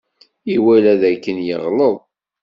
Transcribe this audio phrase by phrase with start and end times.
[0.55, 1.95] Iwala dakken yeɣleḍ.